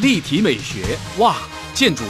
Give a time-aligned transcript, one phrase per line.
[0.00, 1.36] 立体美学哇，
[1.74, 2.04] 建筑。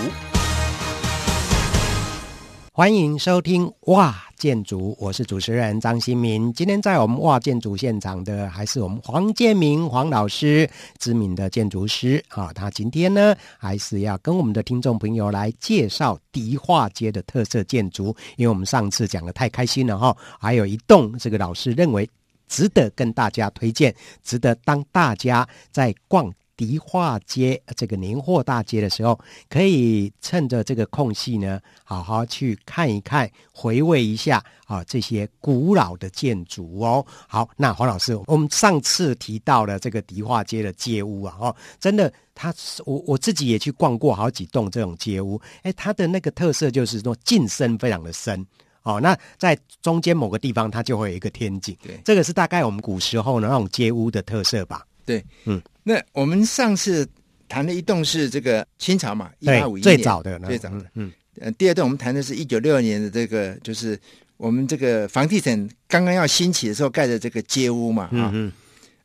[2.70, 6.52] 欢迎收听哇建筑，我是主持人张新民。
[6.52, 12.52] 今天在我们哇建筑现场的还是我们黄建明黄老师，知名的建筑师啊。
[12.52, 20.14] 他今天呢，还是要跟我们的听众朋友来介绍迪化街的特色建筑，因为我们上次讲的太开心了哈。
[20.38, 22.06] 还有一栋这个老师认为
[22.48, 26.30] 值得跟大家推荐，值得当大家在逛。
[26.58, 37.06] 迪化街这个年货大街的时候，可以趁着这个空隙呢，好好去看一看，回味一下啊这些古老的建筑哦。
[37.28, 42.52] 好，那黄老师，我们上次提到了这个迪化街的街屋啊，哦，真的，他
[42.84, 48.44] 我我自己也去逛过好几栋这种街屋，哎，它的那个特色就是说进深非常的深
[48.82, 49.00] 哦。
[49.00, 54.84] 那在中间某个地方，它就会有一个天井，对，这个是大概我们古时候的那种街屋的特色吧。
[55.06, 57.08] 对，嗯，那我们上次
[57.48, 63.98] 谈的一栋是这个清朝嘛，一八五一年最早的，最早的，嗯，呃，第二栋我们谈的是一九六二年的这个，就是
[64.36, 65.56] 我们这个房地产
[65.88, 68.52] 刚刚要兴起的时候盖的这个街屋嘛，啊，嗯，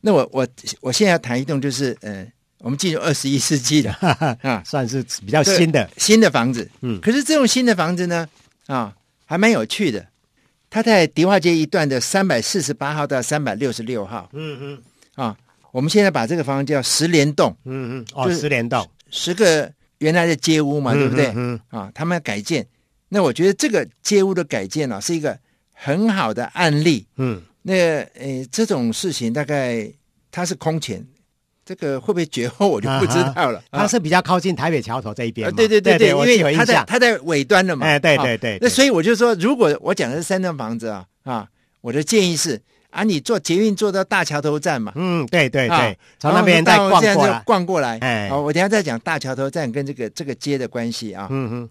[0.02, 0.46] 那我我
[0.82, 3.90] 我现在要谈一栋，就是呃，我们进入二十一世纪的
[4.42, 5.88] 啊，算是比较新的。
[5.96, 8.28] 新的房子，嗯，可是这种新的房子呢，
[8.66, 10.06] 啊，还蛮有趣的，
[10.68, 14.82] 它在迪化街一段的三百四十八号到三百六十六号，嗯嗯，
[15.14, 15.34] 啊。
[15.74, 21.26] 我们现在把这个房子叫十联栋，嗯嗯，哦，十联栋，十个原来的街屋嘛，嗯、对不对？
[21.34, 21.80] 嗯，嗯。
[21.80, 22.64] 啊，他们要改建，
[23.08, 25.36] 那我觉得这个街屋的改建啊，是一个
[25.72, 27.04] 很好的案例。
[27.16, 29.92] 嗯，那呃，这种事情大概
[30.30, 31.04] 它是空前，
[31.64, 33.60] 这个会不会绝后我就不知道了。
[33.72, 37.84] 它是比较靠近台北桥头这一边，对对对对，因为它在它在尾端了嘛。
[37.84, 41.48] 哎，对对对，那所以我就说，如果我讲的是三栋房子啊啊，
[41.80, 42.62] 我的建议是。
[42.94, 44.92] 啊，你坐捷运坐到大桥头站嘛？
[44.94, 47.98] 嗯，对对对，从那边再逛过来，逛过来。
[47.98, 51.26] 哎，好，我等下再讲大桥头站跟这个这个街的关系啊。
[51.28, 51.70] 嗯哼，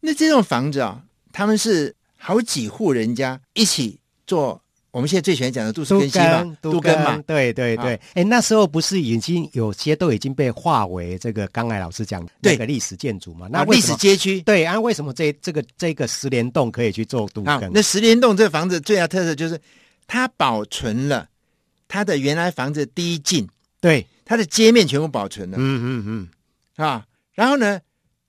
[0.00, 1.00] 那这种房子啊，
[1.32, 4.60] 他们是好几户人家一起做。
[4.90, 7.16] 我们现在最喜欢讲的都市更新嘛，都根嘛。
[7.26, 13.48] 对对对，哎，那时候不是已经有些都已经被划为这个刚才老师讲的那个历史建筑嘛？
[13.50, 14.42] 那历史街区。
[14.42, 17.70] 对啊，为什么这这个这个十连栋可以去做都根？
[17.72, 19.58] 那十连栋这个房子最大特色就是。
[20.06, 21.28] 它保存了
[21.88, 23.48] 它的原来房子第一进，
[23.80, 27.80] 对，它的街面全部保存了，嗯嗯嗯，啊，然后呢，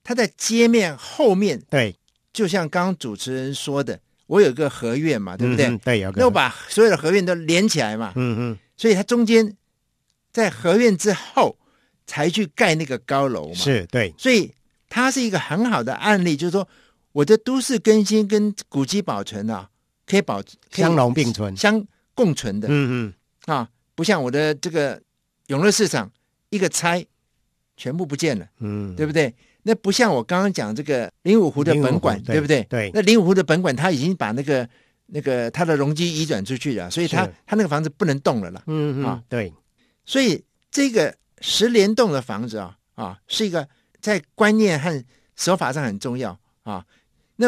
[0.03, 1.95] 它在街面后面，对，
[2.33, 5.67] 就像刚刚主持人说的，我有个合院嘛，对不对？
[5.67, 6.19] 嗯、对，有个。
[6.19, 9.55] 那我把所有的合院都连起来嘛，嗯嗯，所以它中间
[10.31, 11.57] 在合院之后
[12.05, 14.51] 才去盖那个高楼嘛，是对，所以
[14.89, 16.67] 它是一个很好的案例，就是说
[17.13, 19.69] 我的都市更新跟古迹保存啊。
[20.05, 20.41] 可以保
[20.71, 22.71] 相容并存、相共存的，嗯
[23.07, 23.13] 嗯。
[23.45, 25.01] 啊，不像我的这个
[25.47, 26.09] 永乐市场
[26.49, 27.05] 一个拆，
[27.75, 29.33] 全部不见了，嗯，对不对？
[29.63, 32.63] 那不像我刚刚讲这个灵武湖的本馆，对，对不对？
[32.69, 34.67] 对，那灵武湖的本馆他已经把那个
[35.07, 39.53] 那个他的容积移转出去了，所以他他那个房子不能动了了，嗯嗯啊，对，
[40.05, 43.67] 所以这个十连栋的房子啊啊，是一个
[43.99, 45.03] 在观念和
[45.35, 46.85] 手法上很重要啊，
[47.35, 47.47] 那。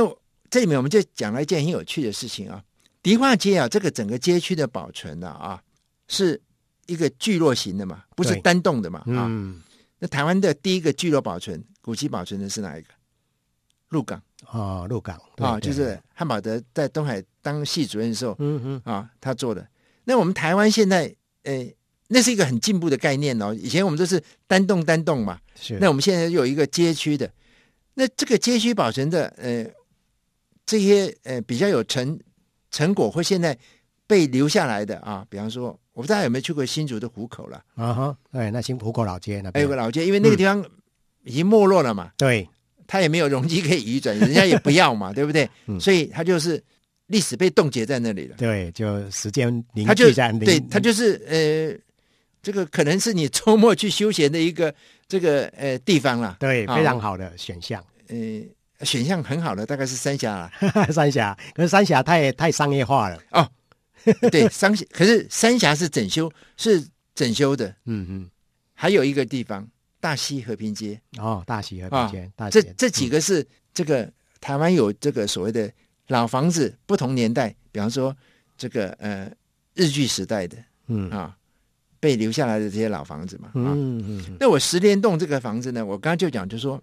[0.55, 2.63] 这里面我们就讲了一件很有趣的事情啊，
[3.03, 5.61] 迪化街啊，这个整个街区的保存呢啊，
[6.07, 6.41] 是
[6.85, 9.27] 一个聚落型的嘛，不是单栋的嘛啊。
[9.27, 9.61] 嗯。
[9.99, 12.87] 那台湾的第一个聚落保存古迹保存的是哪一个？
[13.89, 19.67] 鹿港啊，鹿港啊，就是汉堡德在东海当系主任的时候，嗯嗯啊，他做的。
[20.05, 21.75] 那我们台湾现在，诶，
[22.07, 23.53] 那是一个很进步的概念哦。
[23.53, 25.77] 以前我们都是单栋单栋嘛，是。
[25.81, 27.29] 那我们现在有一个街区的，
[27.95, 29.69] 那这个街区保存的，呃。
[30.65, 32.19] 这些呃比较有成
[32.71, 33.57] 成果或现在
[34.07, 40.63] 被留下来的啊，比方说，我不知道有没有去过新竹的湖口了啊哈，对，那新湖口老街那边有个老街，因为那个地方
[41.23, 42.47] 已经没落了嘛，对，
[42.85, 45.49] 它也没有容积可以移转，人家也不要嘛， 对不对？
[45.79, 46.63] 所以它就是
[47.07, 48.35] 历史被冻结在那里了。
[48.37, 50.45] 对，就时间凝聚在那。
[50.45, 51.75] 对，它就是呃，
[52.43, 54.73] 这个可能是你周末去休闲的一个
[55.07, 56.37] 这个呃地方了。
[56.39, 57.83] 对，非常好的选项。
[58.07, 58.15] 呃。
[58.81, 60.51] 选项很好的大概是三峡了，
[60.91, 63.49] 三峡，可是三峡太太商业化了哦。
[64.29, 66.85] 对，三峡，可是三峡是整修，是
[67.15, 67.67] 整修的。
[67.85, 68.29] 嗯嗯，
[68.73, 69.67] 还有一个地方，
[69.99, 73.43] 大溪和平街哦，大溪和平街，大这这几个是
[73.73, 75.71] 这个台湾有这个所谓的
[76.09, 78.15] 老房子，不同年代，比方说
[78.57, 79.31] 这个呃
[79.73, 80.57] 日据时代的，
[80.87, 81.35] 嗯啊，
[81.99, 83.49] 被留下来的这些老房子嘛。
[83.55, 86.79] 嗯嗯，那我十连栋这个房子呢，我刚刚就讲，就说。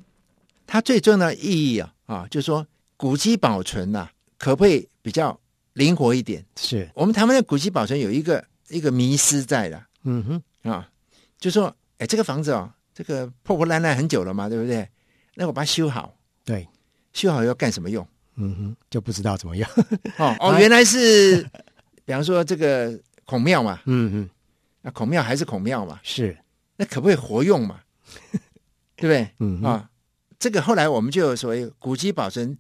[0.73, 2.67] 它最重要的意义啊啊，就是说
[2.97, 5.39] 古迹保存呐、啊，可不可以比较
[5.75, 6.43] 灵活一点？
[6.57, 10.89] 是我们台湾的古迹保存有一个一个迷失在的，嗯哼啊，
[11.39, 14.89] 就是说，哎，这个房子哦，这个破破烂烂很久了嘛，对不对？
[15.35, 16.67] 那我把它修好，对，
[17.13, 18.09] 修好要干什么用？
[18.37, 19.71] 嗯哼，就不知道怎么样。
[20.17, 21.43] 哦 哦，原来是，
[22.07, 24.31] 比方说这个孔庙嘛，嗯嗯，
[24.81, 26.35] 那孔庙还是孔庙嘛，是，
[26.77, 27.79] 那可不可以活用嘛？
[28.97, 29.29] 对不对？
[29.39, 29.87] 嗯啊，
[30.43, 32.59] 这个后来我们就有所谓古迹保存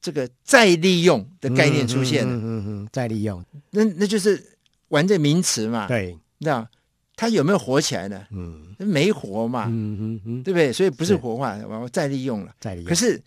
[0.00, 2.32] 这个再利用的概念出现了。
[2.32, 4.56] 嗯嗯，再利用，那那就是
[4.88, 5.86] 玩这名词嘛。
[5.86, 6.66] 对，那
[7.14, 8.26] 它有没有活起来呢？
[8.30, 9.66] 嗯，没活嘛。
[9.68, 10.72] 嗯嗯嗯，对不对？
[10.72, 12.54] 所以不是活化，我再利用了。
[12.58, 12.88] 再利用。
[12.88, 13.22] 可是，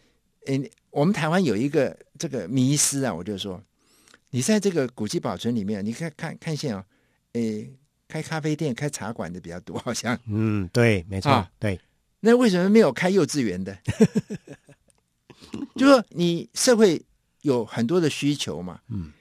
[0.47, 3.61] 诶，我们台湾有一个这个迷思啊，我就说，
[4.31, 6.83] 你在这个古迹保存里面，你看看看见啊，
[7.33, 7.71] 诶，
[8.07, 10.17] 开咖啡店、开茶馆的比较多，好像。
[10.27, 11.79] 嗯，对，没错，啊、对。
[12.21, 13.77] 那为什么没有开幼稚园的？
[15.75, 17.01] 就说你社会
[17.41, 18.79] 有很多的需求嘛。
[18.89, 19.11] 嗯，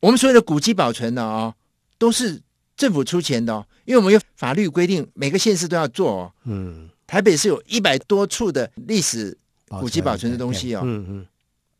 [0.00, 1.54] 我们所有的古迹保存的，哦，
[1.98, 2.40] 都是
[2.76, 6.32] 政府出钱的哦，因为我们有法律规定，每个县市都要做哦。
[6.44, 9.36] 嗯，台北是有一百多处的历史
[9.68, 10.80] 古迹保存的东西哦。
[10.84, 11.26] 嗯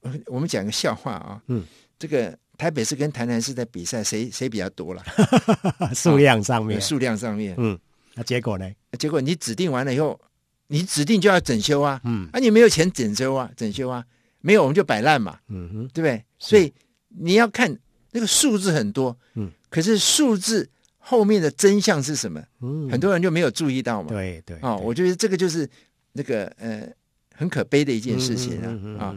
[0.02, 1.40] 嗯，我们讲个笑话啊。
[1.46, 1.64] 嗯，
[1.98, 5.02] 这个台北市跟台南市在比赛，谁谁比较多了？
[5.94, 7.54] 数量上面，数量上面。
[7.58, 7.78] 嗯，
[8.14, 8.68] 那结果呢？
[8.98, 10.20] 结果你指定完了以后。
[10.68, 14.04] 你指定就要整修啊，嗯，啊，你没有钱整修啊，整修啊，
[14.40, 16.24] 没有我们就摆烂嘛，嗯哼，对不对？
[16.38, 16.72] 所以
[17.08, 17.76] 你要看
[18.12, 20.68] 那个数字很多，嗯，可是数字
[20.98, 22.42] 后面的真相是什么？
[22.62, 25.68] 嗯，很多人就没有注意到嘛，对对，啊，我觉得这个就是
[26.12, 26.88] 那个呃
[27.34, 29.16] 很可悲的一件事情啊啊。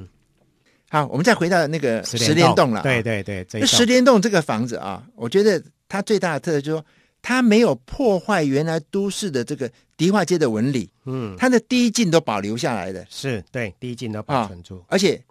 [0.90, 2.72] 好，我们再回到那个十连洞。
[2.72, 6.86] 了，对对对，那十连栋这个房子啊，我觉得它最大的特色就是说。
[7.28, 15.22] 它没有破坏原来都市的这个迪化街的纹理，嗯，它的第一进都保留下来的，是对，第一进都保存住，而且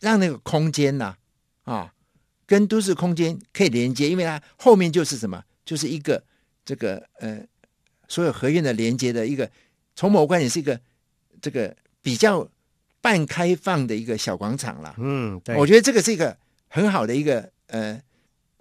[0.00, 1.14] 让那个空间呐，
[1.62, 1.94] 啊，
[2.44, 6.20] 跟都市空间可以连接，因为它后面就是什么，就是一个
[6.64, 7.40] 这个呃，
[8.08, 9.48] 所有合院的连接的一个，
[9.94, 10.80] 从某个观点是一个
[11.40, 12.48] 这个比较
[13.00, 16.36] 半开放的一个小广场了，嗯，对，我觉得这个是一个
[16.66, 18.02] 很好的一个呃。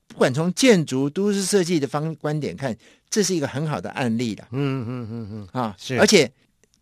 [0.08, 2.76] 不管从建筑、都市设计的方观点看，
[3.10, 4.48] 这是一个很好的案例了。
[4.52, 6.00] 嗯嗯嗯嗯啊，是。
[6.00, 6.32] 而且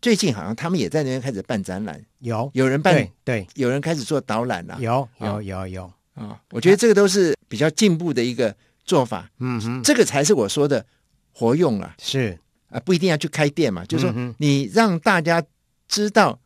[0.00, 4.78] 最近好像他们也在那边开始办展览，有有人办，对，对有人开始做导览了。
[4.80, 9.28] 有有有有啊，我觉得这个都是比较进步的一个做法。
[9.40, 10.86] 嗯哼，这个才是我说的
[11.32, 11.94] 活用啊。
[11.98, 12.38] 是
[12.70, 15.44] 啊，不一定要去开店嘛，就是说你让大家
[15.88, 16.38] 知道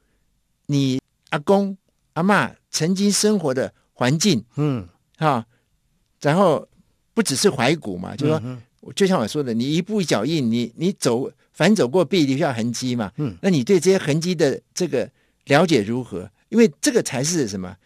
[0.67, 1.77] 你阿公
[2.15, 4.45] 阿妈曾经生活的环境。
[4.57, 4.89] 嗯，
[5.19, 5.47] 啊，
[6.23, 6.67] 然后。
[7.15, 8.61] 不只是怀古嘛，就是说，嗯、
[8.95, 13.13] 就像我说的，你一步一脚印，你你走，反走过必留下痕迹嘛。
[13.17, 15.11] 嗯，那你对这些痕迹的这个
[15.47, 16.31] 了解如何？
[16.49, 17.77] 因为这个才是什么？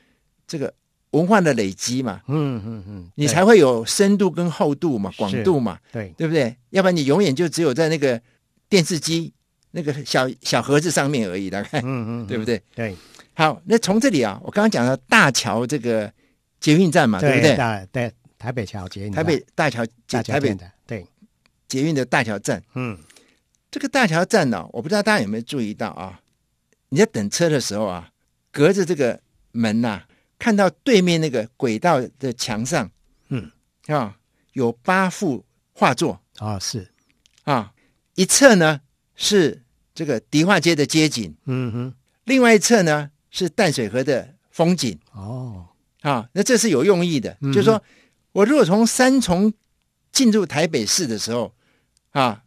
[0.46, 0.72] 这个
[1.10, 2.20] 文化的累积嘛。
[2.28, 5.78] 嗯嗯嗯，你才会有深度跟厚度嘛，广度嘛。
[5.90, 6.54] 对，对不对？
[6.70, 8.20] 要不然你永远就只有在那个
[8.68, 9.32] 电视机
[9.72, 11.80] 那个小小盒子上面而已，大概。
[11.80, 12.62] 嗯嗯，对不对？
[12.74, 12.94] 对。
[13.32, 16.12] 好，那从这里啊，我刚刚讲到大桥这个
[16.60, 17.88] 捷运站嘛，对，对不对？
[17.90, 18.12] 对。
[18.44, 21.06] 台北桥捷运，台北大桥，台北的对
[21.66, 22.62] 捷运的大桥站。
[22.74, 22.98] 嗯，
[23.70, 26.20] 这个大桥站呢、哦，我不知道大家有没有注意到啊？
[26.90, 28.10] 你在等车的时候啊，
[28.52, 29.18] 隔着这个
[29.52, 30.08] 门呐、啊，
[30.38, 32.90] 看到对面那个轨道的墙上，
[33.28, 33.50] 嗯
[33.86, 34.18] 啊，
[34.52, 35.42] 有八幅
[35.72, 36.86] 画作啊，是
[37.44, 37.72] 啊，
[38.14, 38.82] 一侧呢
[39.14, 39.62] 是
[39.94, 45.00] 这个迪化街的街景，嗯哼，另外一侧呢是淡水河的风景。
[45.12, 45.66] 哦，
[46.02, 47.82] 啊，那这是有用意的，嗯、就是说。
[48.34, 49.52] 我如果从三重
[50.10, 51.54] 进入台北市的时候，
[52.10, 52.42] 啊，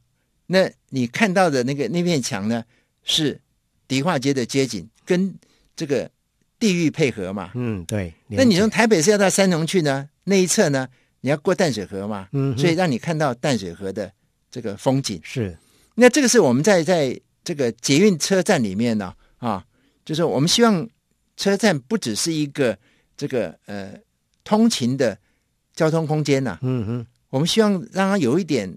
[0.47, 2.65] 那你看到的那个那片墙呢，
[3.03, 3.39] 是
[3.87, 5.33] 迪化街的街景，跟
[5.77, 6.11] 这个
[6.59, 7.51] 地域配合嘛。
[7.55, 8.13] 嗯，对。
[8.27, 10.89] 那你从台北市要到三重去呢，那一侧呢，
[11.21, 12.27] 你要过淡水河嘛。
[12.33, 12.57] 嗯。
[12.57, 14.11] 所以让你看到淡水河的
[14.51, 15.21] 这个风景。
[15.23, 15.57] 是。
[15.95, 19.65] 那这个是我们在在这个捷运车站里面呢，啊，
[20.03, 20.85] 就是我们希望
[21.37, 22.77] 车站不只是一个
[23.15, 23.93] 这个呃
[24.43, 25.17] 通勤的。
[25.77, 26.85] 交通空间呐、啊，嗯。
[26.85, 28.67] 哼，我们希望让它有一点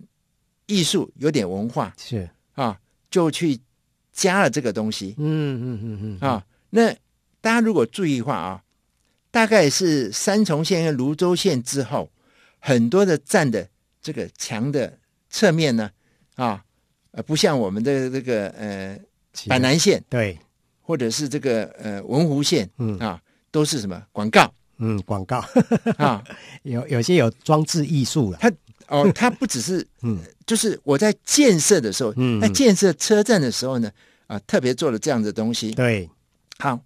[0.66, 2.28] 艺术，有点文化，是。
[2.54, 2.78] 啊，
[3.10, 3.58] 就去
[4.12, 6.92] 加了这个东西，嗯嗯嗯嗯啊，那
[7.40, 8.62] 大家如果注意的话啊，
[9.30, 12.10] 大概是三重县和泸州县之后，
[12.58, 13.66] 很多的站的
[14.02, 14.98] 这个墙的
[15.30, 15.90] 侧面呢，
[16.34, 16.62] 啊，
[17.12, 18.98] 呃，不像我们的这个呃
[19.48, 20.38] 板南线，对，
[20.82, 22.98] 或者是这个呃文湖线，嗯。
[22.98, 24.52] 啊，都是什么广告。
[24.80, 25.44] 嗯，广告。
[25.96, 26.22] 啊，
[26.64, 28.38] 有有些有装置艺术了。
[28.40, 28.52] 它
[28.88, 33.90] 哦， 它不只是嗯，就是我在建设的时候，嗯，在建设车站的时候呢，
[34.26, 35.70] 啊，特别做了这样的东西。
[35.70, 36.10] 对，
[36.58, 36.80] 好，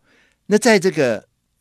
[0.46, 1.18] 那在这个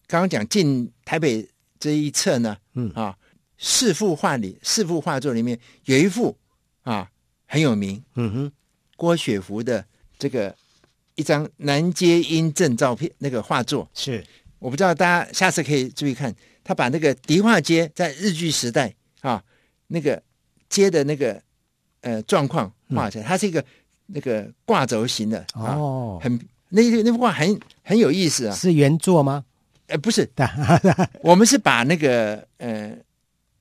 [0.07, 1.47] 刚刚讲进台北
[1.79, 2.91] 这一侧呢，嗯。
[2.93, 3.15] 啊，
[3.57, 6.35] 四幅画里，四幅画作里面有一幅
[6.81, 7.09] 啊
[7.45, 8.51] 很有名，嗯哼，
[8.97, 9.85] 郭雪芙的
[10.19, 10.53] 这个
[11.15, 13.89] 一张南街英正照片，那个画作。
[13.93, 14.21] 是，
[14.63, 19.43] 我不知道大家下次可以注意看，他把那个迪化街在日据时代啊
[19.87, 20.21] 那个
[20.69, 21.41] 街的那个
[22.01, 23.63] 呃状况画起来，它是一个
[24.05, 26.39] 那个挂轴型的哦，很
[26.69, 29.43] 那那幅画很很有意思啊，是原作吗？
[29.87, 30.27] 呃，不是，
[31.21, 32.95] 我们是把那个呃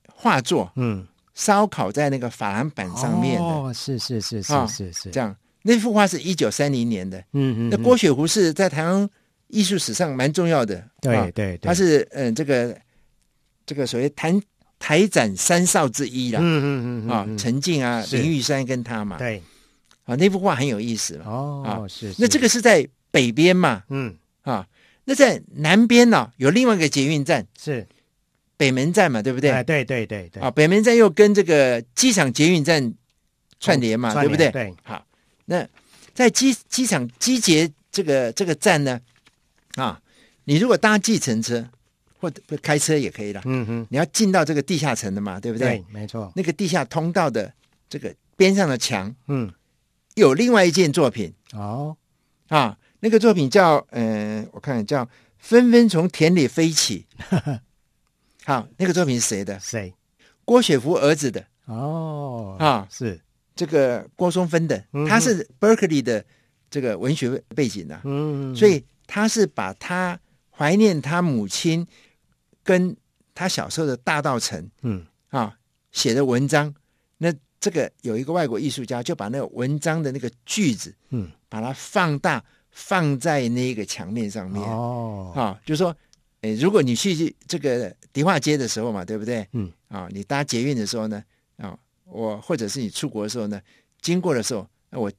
[0.06, 1.06] 画作嗯。
[1.34, 5.34] 烧烤在那个珐琅板上面的，哦，是是是是是是，这样。
[5.62, 7.70] 那幅画是一九三零年的，嗯嗯。
[7.70, 9.08] 那郭雪湖是在台湾
[9.52, 12.76] 艺术史上蛮重要的，对对，他是嗯这个
[13.64, 14.34] 这个所谓台
[14.78, 19.42] 台展三少之一啦，嗯嗯嗯啊，陈进啊，林玉山跟他嘛，对，
[20.06, 22.12] 啊，那幅画很有意思哦，是。
[22.18, 24.66] 那这个是在北边嘛，嗯啊，
[25.04, 27.86] 那在南边呢有另外一个捷运站是。
[28.54, 29.50] 北门站嘛，对不对？
[29.50, 30.40] 哎，对对对对。
[30.40, 32.94] 啊，北门站又跟这个机场捷运站
[33.58, 34.52] 串联嘛，对不对？
[34.52, 34.72] 对。
[34.84, 35.04] 好，
[35.46, 35.66] 那
[36.14, 39.00] 在机机场机捷这个这个站呢，
[39.76, 40.00] 啊，
[40.44, 41.68] 你如果搭计程车
[42.18, 43.42] 或者开车也可以了。
[43.44, 43.86] 嗯哼。
[43.90, 45.78] 你要进到这个地下层的嘛，对不对？
[45.78, 46.32] 对，没错。
[46.36, 47.52] 那个地下通道的
[47.88, 49.52] 这个边上的墙，嗯，
[50.14, 51.32] 有另外一件作品。
[51.52, 51.96] 哦。
[52.48, 57.06] 啊，那个作品叫嗯、呃，我看看叫纷纷从田里飞起。
[58.44, 59.58] 好，那个作品是谁的？
[59.58, 59.94] 谁？
[60.44, 62.56] 郭雪芙儿子的哦。
[62.58, 63.18] 啊，是
[63.54, 66.24] 这个郭松芬的，嗯、他是 Berkeley 的
[66.70, 71.86] 这个文学背景、啊，嗯哼，所以他是把他怀念他母亲
[72.62, 72.96] 跟
[73.34, 75.54] 他小时候的大道城，嗯啊
[75.90, 76.74] 写的文章。
[77.18, 84.62] 那这个有一个外国艺术家就把那个文章的那个句子，嗯，把它放大放在那个墙面上面。
[84.62, 85.94] 哦，啊，就是说。
[86.40, 89.46] 诶，如果你去这个迪化街的时候嘛，对不对？
[89.52, 91.22] 嗯，啊，你搭捷运的时候呢，
[91.56, 93.60] 啊，我或者是你出国的时候呢，
[94.00, 95.12] 经过的时候，那我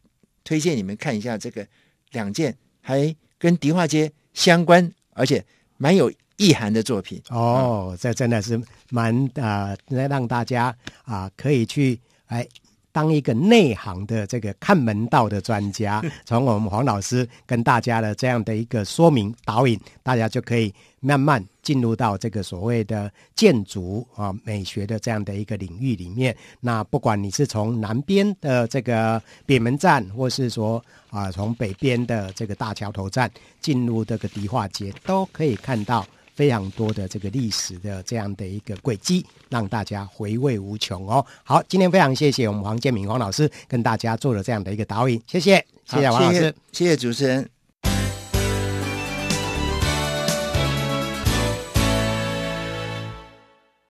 [0.43, 1.65] 推荐你们看一下这个
[2.11, 5.43] 两件还跟迪化街相关，而且
[5.75, 7.21] 蛮有意涵的作品。
[7.27, 8.57] 哦，这真的是
[8.89, 10.73] 蛮啊，让大家
[11.03, 12.47] 啊可以去哎。
[12.93, 26.33] 当一个内行的这个看门道的专家， 从我们黄老师跟大家的这样的一个说明导引，大家就可以慢慢进入到这个所谓的建筑啊美学的这样的一个领域里面。
[26.61, 36.05] 那不管你是从南边的这个北门站，或是说啊从北边的这个大桥头站进入这个迪化街，都可以看到。
[36.33, 41.25] 非常多的这个历史的这样的一个轨迹，让大家回味无穷哦。
[41.43, 47.52] 好，今天非常谢谢我们黄建明黄老师跟大家做了这样的一个导引，谢谢，谢谢黄老师，谢谢主持人。